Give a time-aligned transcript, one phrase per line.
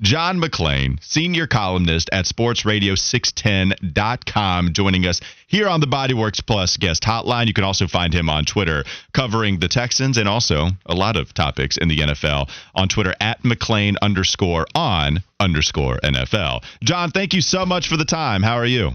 [0.00, 7.48] John McClain, senior columnist at sportsradio610.com, joining us here on the Bodyworks Plus guest hotline.
[7.48, 11.34] You can also find him on Twitter covering the Texans and also a lot of
[11.34, 16.62] topics in the NFL on Twitter at McClain underscore on underscore NFL.
[16.84, 18.44] John, thank you so much for the time.
[18.44, 18.92] How are you?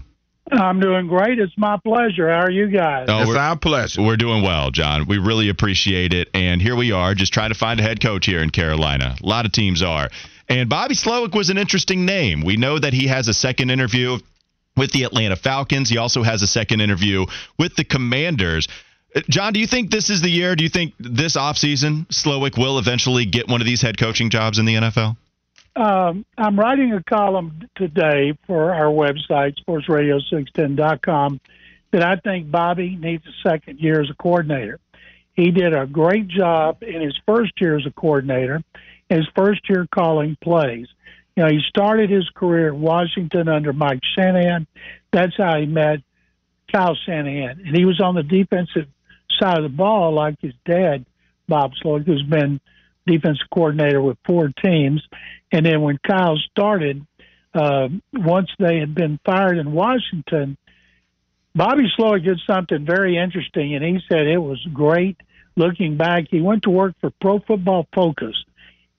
[0.52, 1.38] I'm doing great.
[1.38, 2.28] It's my pleasure.
[2.28, 3.06] How are you guys?
[3.08, 4.02] Oh, It's our pleasure.
[4.02, 5.06] we're doing well, John.
[5.06, 6.28] We really appreciate it.
[6.34, 9.16] And here we are, just trying to find a head coach here in Carolina.
[9.22, 10.10] A lot of teams are.
[10.48, 12.42] And Bobby Slowik was an interesting name.
[12.42, 14.18] We know that he has a second interview
[14.76, 15.88] with the Atlanta Falcons.
[15.88, 17.26] He also has a second interview
[17.58, 18.68] with the Commanders.
[19.14, 20.56] Uh, John, do you think this is the year?
[20.56, 24.58] Do you think this offseason Slowik will eventually get one of these head coaching jobs
[24.58, 25.16] in the NFL?
[25.76, 31.40] Um, I'm writing a column today for our website, sportsradio610.com,
[31.90, 34.78] that I think Bobby needs a second year as a coordinator.
[35.32, 38.62] He did a great job in his first year as a coordinator,
[39.14, 40.86] his first year calling plays.
[41.36, 44.66] You know, he started his career at Washington under Mike Shanahan.
[45.12, 46.00] That's how he met
[46.72, 47.62] Kyle Shanahan.
[47.66, 48.88] And he was on the defensive
[49.40, 51.04] side of the ball like his dad,
[51.48, 52.60] Bob Slowik, who's been
[53.06, 55.02] defensive coordinator with four teams.
[55.52, 57.04] And then when Kyle started,
[57.54, 60.56] uh, once they had been fired in Washington,
[61.54, 65.16] Bobby Slowik did something very interesting, and he said it was great.
[65.56, 68.34] Looking back, he went to work for Pro Football Focus,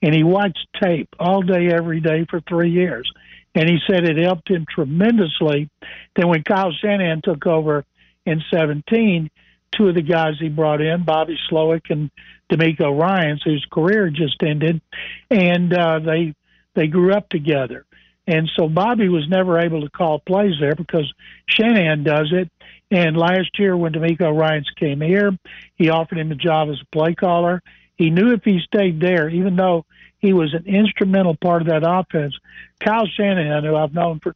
[0.01, 3.11] and he watched tape all day, every day for three years.
[3.53, 5.69] And he said it helped him tremendously.
[6.15, 7.85] Then when Kyle Shanahan took over
[8.25, 9.29] in 17,
[9.71, 12.11] two of the guys he brought in, Bobby Slowick and
[12.51, 14.81] DeMeco Ryans, whose career just ended,
[15.29, 16.35] and uh, they
[16.75, 17.85] they grew up together.
[18.27, 21.11] And so Bobby was never able to call plays there because
[21.47, 22.49] Shanahan does it.
[22.91, 25.37] And last year, when DeMeco Ryans came here,
[25.75, 27.61] he offered him a job as a play caller.
[27.97, 29.85] He knew if he stayed there, even though
[30.19, 32.33] he was an instrumental part of that offense,
[32.79, 34.35] Kyle Shanahan, who I've known for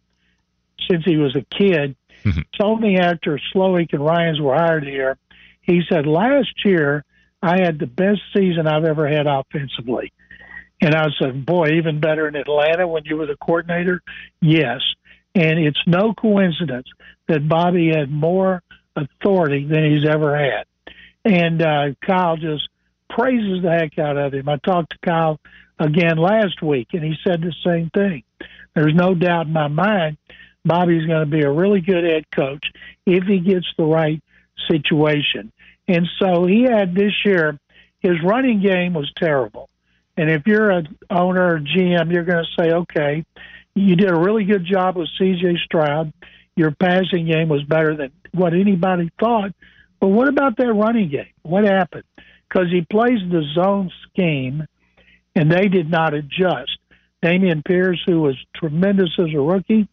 [0.90, 1.96] since he was a kid,
[2.59, 5.18] told me after Slowik and Ryans were hired here,
[5.62, 7.03] he said, last year
[7.42, 10.12] I had the best season I've ever had offensively.
[10.81, 14.02] And I said, boy, even better in Atlanta when you were the coordinator?
[14.42, 14.80] Yes.
[15.36, 16.88] And it's no coincidence
[17.28, 18.64] that Bobby had more
[18.96, 20.66] authority than he's ever had.
[21.25, 22.68] And uh, Kyle just
[23.19, 24.47] praises the heck out of him.
[24.47, 25.40] I talked to Kyle
[25.78, 28.24] again last week, and he said the same thing.
[28.74, 30.18] There's no doubt in my mind
[30.63, 32.63] Bobby's going to be a really good head coach
[33.06, 34.22] if he gets the right
[34.69, 35.52] situation.
[35.88, 37.57] And so he had this year,
[38.00, 39.69] his running game was terrible.
[40.16, 43.25] And if you're an owner or GM, you're going to say, okay,
[43.74, 46.13] you did a really good job with CJ Stroud.
[46.56, 49.51] Your passing game was better than what anybody thought.
[50.00, 51.34] But what about that running game?
[51.41, 52.03] What happened?
[52.50, 54.66] Because he plays the zone scheme,
[55.36, 56.78] and they did not adjust.
[57.24, 59.88] Dameon Pierce, who was tremendous as a rookie,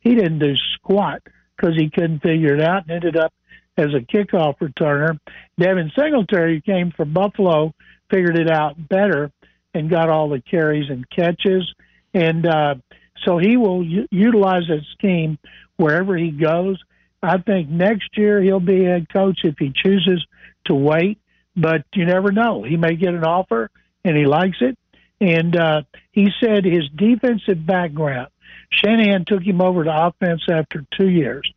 [0.00, 1.22] he didn't do squat
[1.56, 3.32] because he couldn't figure it out and ended up
[3.76, 5.18] as a kickoff returner.
[5.58, 7.74] Devin Singletary came from Buffalo,
[8.10, 9.30] figured it out better,
[9.74, 11.70] and got all the carries and catches.
[12.14, 12.76] And uh,
[13.24, 15.38] so he will u- utilize that scheme
[15.76, 16.82] wherever he goes.
[17.22, 20.24] I think next year he'll be a head coach if he chooses
[20.66, 21.18] to wait,
[21.56, 22.62] but you never know.
[22.62, 23.70] He may get an offer
[24.04, 24.76] and he likes it.
[25.20, 28.28] And uh, he said his defensive background,
[28.70, 31.50] Shanahan took him over to offense after two years.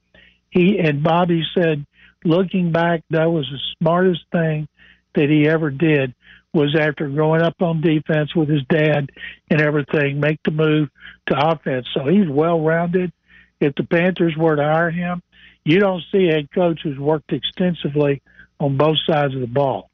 [0.50, 1.86] He and Bobby said,
[2.24, 4.68] looking back, that was the smartest thing
[5.16, 6.14] that he ever did
[6.54, 9.12] was after growing up on defense with his dad
[9.50, 10.90] and everything, make the move
[11.28, 11.88] to offense.
[11.94, 13.12] So he's well rounded.
[13.60, 15.22] If the Panthers were to hire him,
[15.63, 18.22] you don't see a coach who's worked extensively
[18.60, 19.88] on both sides of the ball.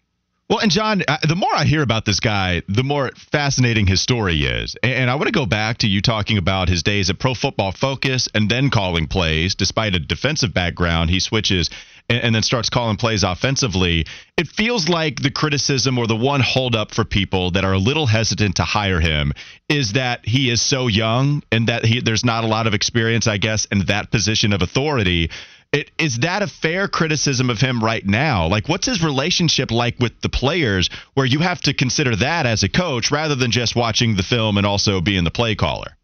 [0.47, 4.43] Well, and John, the more I hear about this guy, the more fascinating his story
[4.43, 4.75] is.
[4.83, 7.71] And I want to go back to you talking about his days at Pro Football
[7.71, 9.55] Focus and then calling plays.
[9.55, 11.71] Despite a defensive background, he switches
[12.09, 14.05] and, and then starts calling plays offensively.
[14.37, 18.05] It feels like the criticism or the one holdup for people that are a little
[18.05, 19.33] hesitant to hire him
[19.67, 23.25] is that he is so young and that he, there's not a lot of experience,
[23.25, 25.31] I guess, in that position of authority.
[25.71, 28.47] It, is that a fair criticism of him right now?
[28.47, 32.63] Like, what's his relationship like with the players where you have to consider that as
[32.63, 35.97] a coach rather than just watching the film and also being the play caller?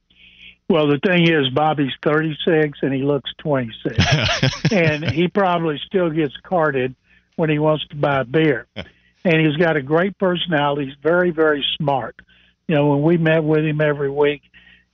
[0.72, 6.34] Well, the thing is, Bobby's 36 and he looks 26, and he probably still gets
[6.44, 6.96] carded
[7.36, 8.68] when he wants to buy a beer.
[8.76, 10.86] And he's got a great personality.
[10.86, 12.16] He's very, very smart.
[12.68, 14.44] You know, when we met with him every week,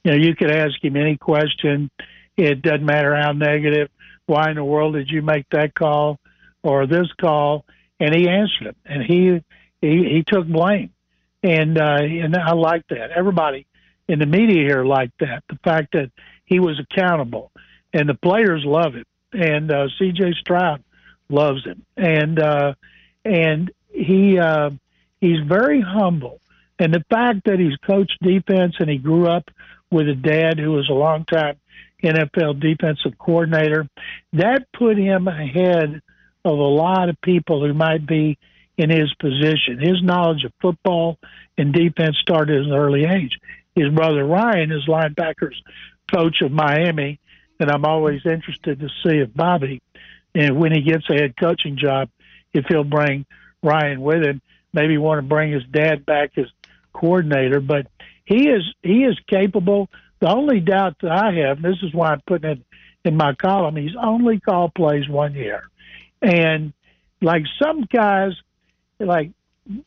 [0.04, 1.92] you know, you could ask him any question.
[2.38, 3.90] It doesn't matter how negative.
[4.28, 6.20] Why in the world did you make that call
[6.62, 7.66] or this call?
[8.00, 9.42] And he answered it, and he
[9.82, 10.92] he, he took blame,
[11.42, 13.12] and uh, and I like that.
[13.12, 13.66] Everybody
[14.08, 15.44] in the media here like that.
[15.50, 16.12] The fact that
[16.46, 17.52] he was accountable,
[17.94, 20.34] and the players love it, and uh, C.J.
[20.40, 20.84] Stroud
[21.30, 22.74] loves him, and uh,
[23.26, 24.70] and he uh,
[25.20, 26.40] he's very humble,
[26.78, 29.50] and the fact that he's coached defense and he grew up
[29.90, 31.58] with a dad who was a long time
[32.04, 33.88] NFL defensive coordinator,
[34.34, 36.02] that put him ahead
[36.46, 38.38] of a lot of people who might be
[38.78, 39.80] in his position.
[39.80, 41.18] His knowledge of football
[41.58, 43.38] and defense started at an early age
[43.78, 45.56] his brother Ryan is linebackers
[46.12, 47.20] coach of Miami,
[47.60, 49.82] and I'm always interested to see if Bobby,
[50.34, 52.10] and when he gets a head coaching job,
[52.54, 53.26] if he'll bring
[53.62, 54.42] Ryan with him.
[54.74, 56.48] Maybe want to bring his dad back as
[56.94, 57.88] coordinator, but
[58.26, 59.90] he is he is capable.
[60.20, 62.60] The only doubt that I have, and this is why I'm putting it
[63.06, 65.70] in my column, he's only called plays one year,
[66.22, 66.74] and
[67.22, 68.34] like some guys,
[69.00, 69.32] like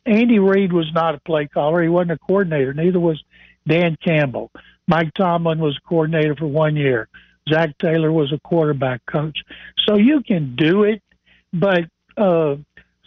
[0.06, 1.82] Andy Reid was not a play caller.
[1.82, 2.74] He wasn't a coordinator.
[2.74, 3.22] Neither was
[3.66, 4.50] Dan Campbell.
[4.86, 7.08] Mike Tomlin was a coordinator for one year.
[7.48, 9.38] Zac Taylor was a quarterback coach.
[9.86, 11.02] So you can do it,
[11.52, 11.84] but
[12.16, 12.56] uh,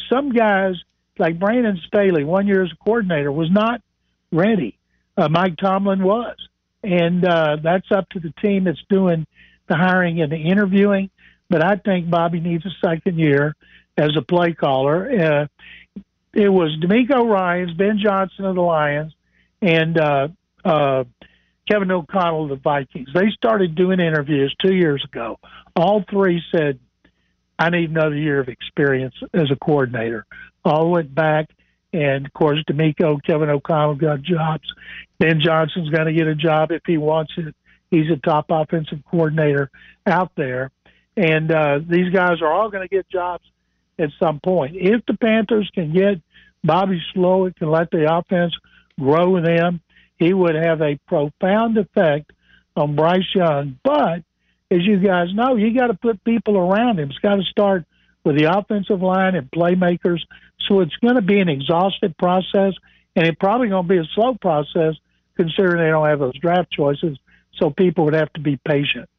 [0.09, 0.75] some guys
[1.17, 3.81] like Brandon Staley, one year as a coordinator, was not
[4.31, 4.77] ready.
[5.15, 6.35] Uh, Mike Tomlin was,
[6.83, 9.25] and uh, that's up to the team that's doing
[9.67, 11.09] the hiring and the interviewing.
[11.49, 13.55] But I think Bobby needs a second year
[13.97, 15.09] as a play caller.
[15.09, 15.47] Uh,
[16.33, 19.13] it was DeMeco Ryans, Ben Johnson of the Lions,
[19.61, 20.27] and uh,
[20.65, 21.03] uh,
[21.69, 23.09] Kevin O'Connell of the Vikings.
[23.13, 25.39] They started doing interviews two years ago.
[25.75, 26.79] All three said,
[27.57, 30.25] I need another year of experience as a coordinator.
[30.65, 31.49] All went back,
[31.93, 34.67] and of course, DeMeco, Kevin O'Connell got jobs.
[35.19, 37.55] Ben Johnson's going to get a job if he wants it.
[37.91, 39.69] He's a top offensive coordinator
[40.07, 40.71] out there.
[41.15, 43.43] And uh, these guys are all going to get jobs
[43.99, 44.75] at some point.
[44.75, 46.19] If the Panthers can get
[46.63, 48.53] Bobby Slowik and let the offense
[48.99, 49.81] grow them,
[50.17, 52.31] he would have a profound effect
[52.75, 53.77] on Bryce Young.
[53.83, 54.23] But
[54.71, 57.11] as you guys know, you got to put people around him.
[57.11, 57.85] It's got to start
[58.23, 60.19] with the offensive line and playmakers.
[60.67, 62.73] So it's going to be an exhaustive process,
[63.15, 64.95] and it's probably going to be a slow process
[65.35, 67.17] considering they don't have those draft choices.
[67.55, 69.09] So people would have to be patient.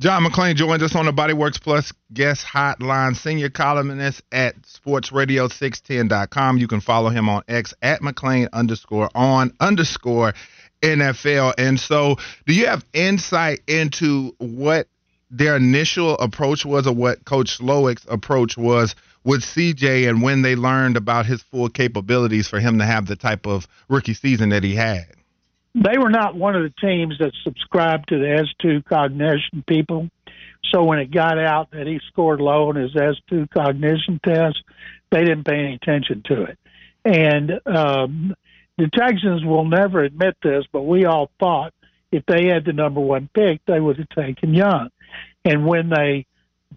[0.00, 6.56] John McClain joins us on the Bodyworks Plus guest hotline, senior columnist at sportsradio610.com.
[6.56, 10.32] You can follow him on X at McClain underscore on underscore
[10.80, 11.52] NFL.
[11.58, 12.16] And so,
[12.46, 14.88] do you have insight into what
[15.30, 18.94] their initial approach was or what Coach Slowik's approach was
[19.24, 23.16] with CJ and when they learned about his full capabilities for him to have the
[23.16, 25.06] type of rookie season that he had?
[25.74, 30.08] they were not one of the teams that subscribed to the S2 cognition people.
[30.72, 34.62] So when it got out that he scored low on his S2 cognition test,
[35.10, 36.58] they didn't pay any attention to it.
[37.04, 38.34] And um,
[38.78, 41.72] the Texans will never admit this, but we all thought
[42.12, 44.90] if they had the number one pick, they would have taken Young.
[45.44, 46.26] And when they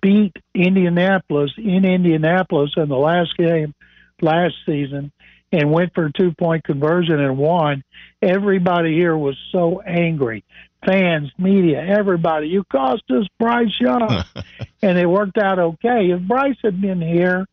[0.01, 3.73] beat Indianapolis in Indianapolis in the last game
[4.21, 5.11] last season,
[5.53, 7.83] and went for a two point conversion and won.
[8.21, 10.43] Everybody here was so angry.
[10.85, 12.47] Fans, media, everybody.
[12.47, 14.25] You cost us Bryce Young.
[14.81, 16.09] and it worked out okay.
[16.09, 17.45] If Bryce had been here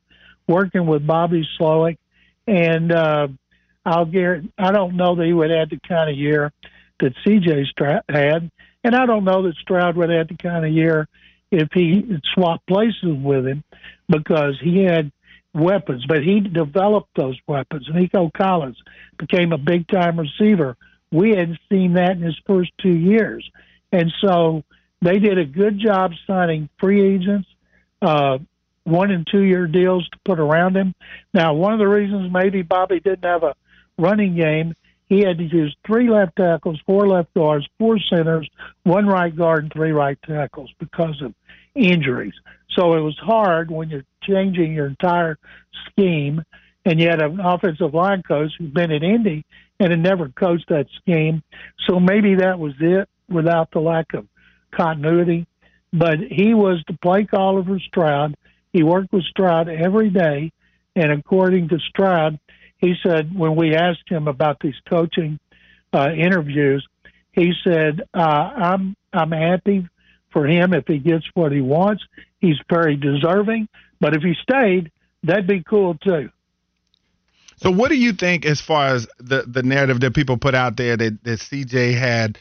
[0.48, 1.98] working with Bobby Slowik,
[2.46, 3.28] and uh,
[3.84, 6.52] I'll guarantee, I don't know that he would have had the kind of year
[7.00, 8.50] that CJ Stroud had.
[8.82, 11.08] And I don't know that Stroud would have had the kind of year
[11.50, 13.64] if he swapped places with him
[14.08, 15.12] because he had
[15.52, 17.88] weapons, but he developed those weapons.
[17.92, 18.78] Nico Collins
[19.18, 20.76] became a big time receiver.
[21.12, 23.48] We hadn't seen that in his first two years.
[23.92, 24.62] And so
[25.02, 27.48] they did a good job signing free agents,
[28.00, 28.38] uh,
[28.84, 30.94] one and two year deals to put around him.
[31.34, 33.54] Now, one of the reasons maybe Bobby didn't have a
[33.98, 34.74] running game,
[35.10, 38.48] he had to use three left tackles, four left guards, four centers,
[38.84, 41.34] one right guard, and three right tackles because of
[41.74, 42.32] injuries.
[42.78, 45.36] So it was hard when you're changing your entire
[45.90, 46.42] scheme
[46.84, 49.44] and you had an offensive line coach who'd been at Indy
[49.80, 51.42] and had never coached that scheme.
[51.88, 54.28] So maybe that was it without the lack of
[54.70, 55.44] continuity.
[55.92, 58.36] But he was the play caller for Stroud.
[58.72, 60.52] He worked with Stroud every day.
[60.94, 62.38] And according to Stroud,
[62.80, 65.38] he said when we asked him about these coaching
[65.92, 66.86] uh, interviews,
[67.32, 69.88] He said, uh, "I'm I'm happy
[70.30, 72.02] for him if he gets what he wants.
[72.40, 73.68] He's very deserving,
[74.00, 74.90] but if he stayed,
[75.22, 76.30] that'd be cool too."
[77.56, 80.76] So, what do you think as far as the the narrative that people put out
[80.76, 82.38] there that, that CJ had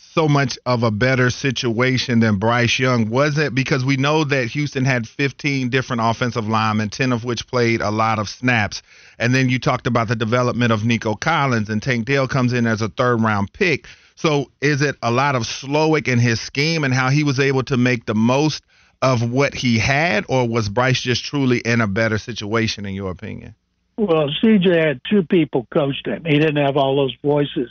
[0.00, 3.10] so much of a better situation than Bryce Young?
[3.10, 7.46] Was it because we know that Houston had 15 different offensive linemen, 10 of which
[7.46, 8.82] played a lot of snaps,
[9.18, 12.66] and then you talked about the development of Nico Collins and Tank Dell comes in
[12.66, 13.86] as a third round pick.
[14.16, 17.62] So, is it a lot of Slowik in his scheme and how he was able
[17.64, 18.62] to make the most
[19.02, 23.10] of what he had, or was Bryce just truly in a better situation, in your
[23.10, 23.54] opinion?
[23.96, 26.24] Well, CJ had two people coached him.
[26.24, 27.70] He didn't have all those voices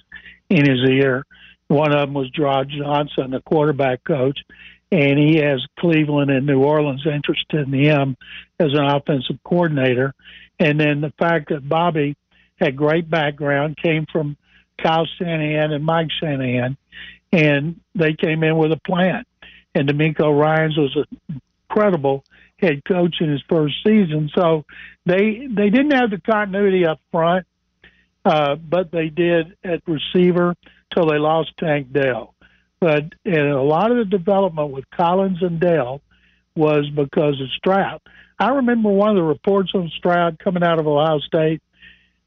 [0.49, 1.25] in his ear.
[1.69, 4.39] One of them was Rod Johnson, the quarterback coach,
[4.91, 8.17] and he has Cleveland and New Orleans interested in him
[8.59, 10.13] as an offensive coordinator.
[10.59, 12.17] And then the fact that Bobby
[12.59, 14.35] had great background, came from
[14.81, 16.75] Kyle Shanahan and Mike Shanahan,
[17.31, 19.23] and they came in with a plan.
[19.75, 22.23] And DeMeco Ryans was an incredible
[22.57, 24.29] head coach in his first season.
[24.35, 24.65] So
[25.05, 27.45] they they didn't have the continuity up front,
[28.25, 30.55] uh, but they did at receiver
[30.93, 32.33] till they lost Tank Dell.
[32.79, 36.01] But and a lot of the development with Collins and Dell
[36.55, 38.01] was because of Stroud.
[38.39, 41.61] I remember one of the reports on Stroud coming out of Ohio State.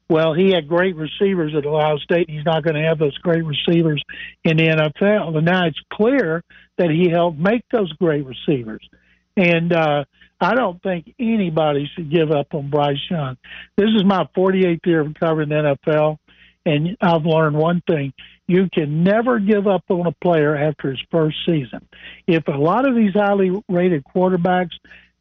[0.09, 2.29] Well, he had great receivers at Ohio State.
[2.29, 4.03] He's not going to have those great receivers
[4.43, 5.35] in the NFL.
[5.35, 6.43] And now it's clear
[6.77, 8.87] that he helped make those great receivers.
[9.35, 10.03] And uh,
[10.39, 13.37] I don't think anybody should give up on Bryce Young.
[13.77, 16.17] This is my 48th year of covering the NFL,
[16.65, 18.13] and I've learned one thing:
[18.47, 21.87] you can never give up on a player after his first season.
[22.27, 24.73] If a lot of these highly rated quarterbacks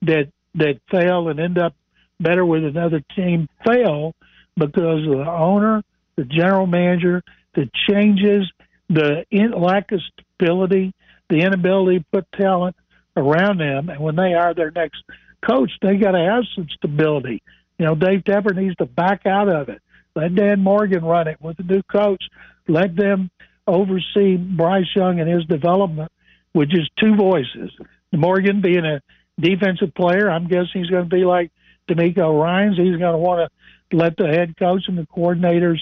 [0.03, 1.75] that that fail and end up
[2.21, 4.15] better with another team fail
[4.57, 5.83] because of the owner,
[6.17, 7.23] the general manager,
[7.55, 8.51] the changes,
[8.89, 10.01] the in, lack of
[10.37, 10.93] stability,
[11.31, 12.77] the inability to put talent
[13.17, 15.03] around them, and when they are their next
[15.47, 17.43] coach, they got to have some stability.
[17.79, 19.83] You know, Dave Tepper needs to back out of it.
[20.15, 22.23] Let Dan Morgan run it with the new coach.
[22.69, 23.31] Let them
[23.67, 26.11] oversee Bryce Young and his development
[26.55, 27.71] with just two voices.
[28.13, 29.01] Morgan being a
[29.41, 31.51] defensive player, I'm guessing he's going to be like
[31.89, 32.77] DeMeco Ryans.
[32.77, 33.51] He's going to want
[33.91, 35.79] to let the head coach and the coordinators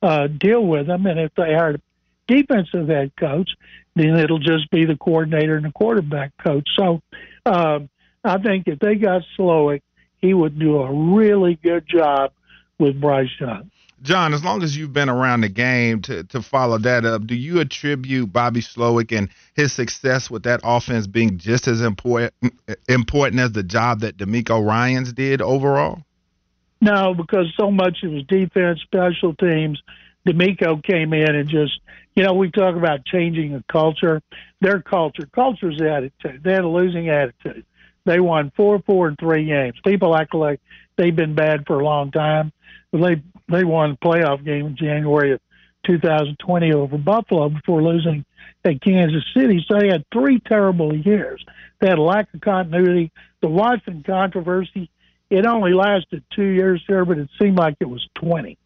[0.00, 1.06] uh, deal with them.
[1.06, 1.76] And if they are
[2.28, 3.50] defensive head coach,
[3.94, 6.68] then it'll just be the coordinator and the quarterback coach.
[6.78, 7.00] So
[7.44, 7.80] uh,
[8.24, 9.82] I think if they got Slowik,
[10.20, 12.32] he would do a really good job
[12.78, 13.70] with Bryce Young.
[14.02, 17.36] John, as long as you've been around the game to, to follow that up, do
[17.36, 22.34] you attribute Bobby Slowik and his success with that offense being just as important
[22.88, 26.02] important as the job that DeMeco Ryans did overall?
[26.80, 29.80] No, because so much of his defense, special teams,
[30.26, 31.78] DeMeco came in and just,
[32.16, 34.20] you know, we talk about changing a culture.
[34.60, 36.42] Their culture, culture's attitude.
[36.42, 37.64] They had a losing attitude.
[38.04, 39.76] They won four, four, and three games.
[39.84, 40.60] People act like
[40.96, 42.52] they've been bad for a long time.
[42.92, 45.40] They they won a playoff game in January of
[45.86, 48.24] 2020 over Buffalo before losing
[48.64, 49.64] at Kansas City.
[49.68, 51.44] So they had three terrible years.
[51.80, 53.10] They had a lack of continuity.
[53.40, 54.90] The Watson controversy,
[55.30, 58.56] it only lasted two years there, but it seemed like it was 20.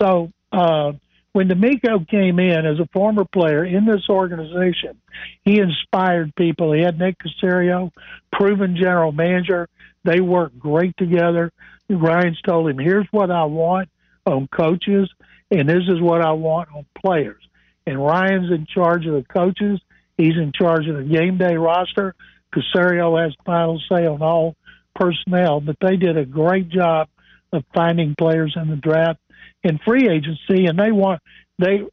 [0.00, 0.92] So uh,
[1.32, 5.00] when DeMeco came in as a former player in this organization,
[5.44, 6.72] he inspired people.
[6.72, 7.90] He had Nick Caserio,
[8.32, 9.68] proven general manager.
[10.04, 11.52] They work great together.
[11.88, 13.88] Ryans told him, "Here's what I want
[14.26, 15.10] on coaches,
[15.50, 17.42] and this is what I want on players."
[17.86, 19.80] And Ryans in charge of the coaches.
[20.16, 22.14] He's in charge of the game day roster.
[22.52, 24.56] Caserio has final say on all
[24.94, 27.08] personnel, but they did a great job
[27.52, 29.20] of finding players in the draft
[29.62, 31.20] and free agency, and they want
[31.58, 31.84] they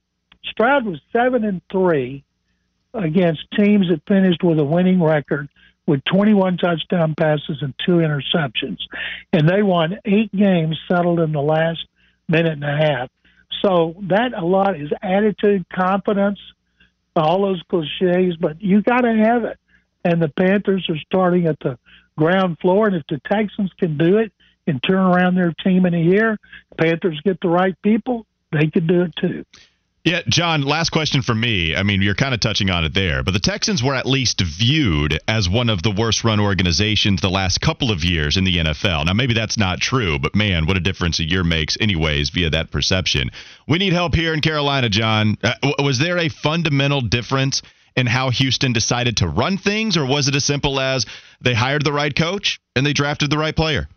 [0.43, 2.23] Stroud was seven and three
[2.93, 5.49] against teams that finished with a winning record
[5.87, 8.77] with 21 touchdown passes and two interceptions,
[9.33, 11.85] and they won eight games settled in the last
[12.27, 13.09] minute and a half.
[13.61, 16.39] So that a lot is attitude, confidence,
[17.15, 19.57] all those cliches, but you got to have it.
[20.03, 21.77] And the Panthers are starting at the
[22.17, 24.31] ground floor, and if the Texans can do it,
[24.67, 26.37] and turn around their team in a year,
[26.77, 29.45] Panthers get the right people, they could do it too.
[30.03, 31.75] Yeah, John, last question for me.
[31.75, 34.41] I mean, you're kind of touching on it there, but the Texans were at least
[34.41, 38.57] viewed as one of the worst run organizations the last couple of years in the
[38.57, 39.05] NFL.
[39.05, 42.49] Now, maybe that's not true, but man, what a difference a year makes, anyways, via
[42.49, 43.29] that perception.
[43.67, 45.37] We need help here in Carolina, John.
[45.43, 47.61] Uh, was there a fundamental difference
[47.95, 51.05] in how Houston decided to run things, or was it as simple as
[51.41, 53.87] they hired the right coach and they drafted the right player?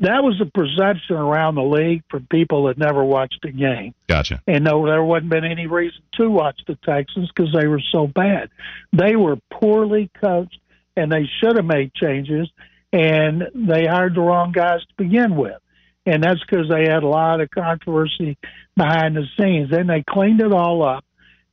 [0.00, 3.94] That was the perception around the league for people that never watched a game.
[4.08, 4.42] Gotcha.
[4.46, 8.06] And no, there wasn't been any reason to watch the Texans because they were so
[8.06, 8.48] bad.
[8.92, 10.58] They were poorly coached,
[10.96, 12.48] and they should have made changes.
[12.92, 15.60] And they hired the wrong guys to begin with,
[16.06, 18.36] and that's because they had a lot of controversy
[18.76, 19.70] behind the scenes.
[19.70, 21.04] Then they cleaned it all up,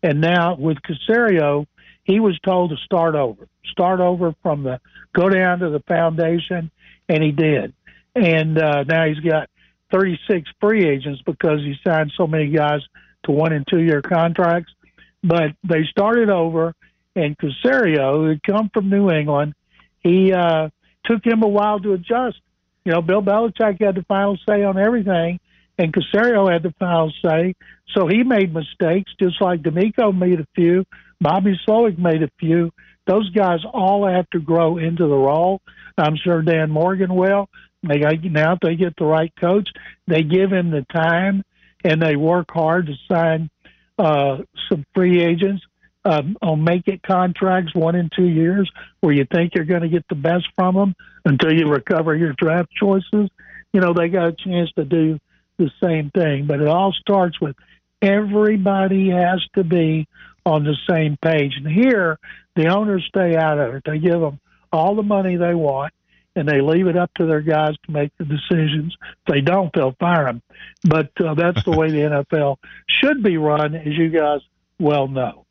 [0.01, 1.67] and now with Caserio,
[2.05, 4.79] he was told to start over, start over from the
[5.13, 6.71] go down to the foundation,
[7.07, 7.73] and he did
[8.17, 9.49] and uh, now he's got
[9.91, 12.81] 36 free agents because he signed so many guys
[13.23, 14.71] to one and two year contracts.
[15.23, 16.73] But they started over,
[17.15, 19.53] and Caserio, who had come from New England,
[20.01, 20.69] he uh,
[21.05, 22.37] took him a while to adjust.
[22.85, 25.39] You know, Bill Belichick had the final say on everything,
[25.77, 27.55] and Caserio had the final say.
[27.95, 30.85] So he made mistakes, just like DeMeco made a few.
[31.19, 32.71] Bobby Slowik made a few.
[33.05, 35.61] Those guys all have to grow into the role.
[35.97, 37.49] I'm sure Dan Morgan will.
[37.83, 39.69] They got, now if they get the right coach,
[40.07, 41.43] they give him the time
[41.83, 43.49] and they work hard to sign
[43.99, 45.63] uh, some free agents
[46.05, 49.89] um, on make it contracts one and two years where you think you're going to
[49.89, 53.29] get the best from them until you recover your draft choices.
[53.73, 55.19] You know, they got a chance to do
[55.57, 57.55] the same thing, but it all starts with
[58.01, 60.07] everybody has to be
[60.45, 61.53] on the same page.
[61.57, 62.17] And here,
[62.55, 63.83] the owners stay out of it.
[63.85, 64.39] They give them
[64.71, 65.93] all the money they want
[66.37, 68.95] and they leave it up to their guys to make the decisions.
[69.01, 70.41] If they don't, they'll fire them.
[70.83, 71.97] But uh, that's the way the
[72.31, 74.41] NFL should be run, as you guys
[74.79, 75.45] well know.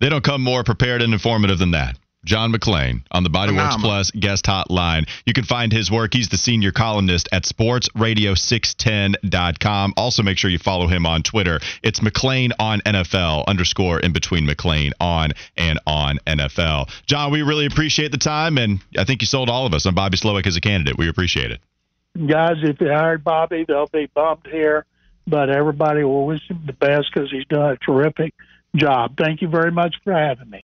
[0.00, 1.98] They don't come more prepared and informative than that.
[2.26, 5.08] John McClain on the Bodyworks Plus guest hotline.
[5.24, 6.12] You can find his work.
[6.12, 9.94] He's the senior columnist at sportsradio610.com.
[9.96, 11.60] Also, make sure you follow him on Twitter.
[11.82, 16.90] It's McClain on NFL underscore in between McClain on and on NFL.
[17.06, 19.94] John, we really appreciate the time, and I think you sold all of us on
[19.94, 20.98] Bobby Slowik as a candidate.
[20.98, 21.60] We appreciate it.
[22.26, 24.84] Guys, if they hired Bobby, they'll be bummed here,
[25.26, 28.34] but everybody will wish him the best because he's done a terrific
[28.74, 29.16] job.
[29.16, 30.64] Thank you very much for having me.